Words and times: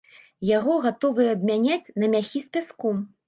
Яго 0.49 0.77
гатовыя 0.85 1.35
абмяняць 1.37 1.91
на 2.05 2.11
мяхі 2.17 2.41
з 2.49 2.53
пяском. 2.57 3.05